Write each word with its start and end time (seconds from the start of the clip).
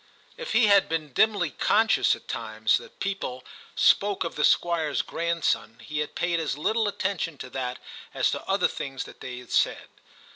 If 0.35 0.53
he 0.53 0.65
had 0.65 0.89
been 0.89 1.13
dimly 1.13 1.51
conscious 1.51 2.15
at 2.15 2.27
times 2.27 2.77
that 2.77 2.99
people 2.99 3.43
spoke 3.75 4.23
of 4.23 4.33
the 4.33 4.43
Squire's 4.43 5.03
grandson, 5.03 5.77
he 5.79 5.99
had 5.99 6.15
paid 6.15 6.39
as 6.39 6.57
little 6.57 6.85
CHAP. 6.85 6.93
Ill 6.93 6.97
TIM 6.97 6.97
yj 6.97 6.99
attention 7.11 7.37
to 7.37 7.49
that 7.51 7.79
as 8.11 8.31
to 8.31 8.43
other 8.49 8.67
things 8.67 9.03
that 9.03 9.19
they 9.21 9.45
said. 9.45 9.89